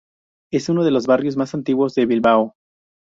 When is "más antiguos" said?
1.37-1.93